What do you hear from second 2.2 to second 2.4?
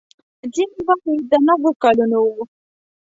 و.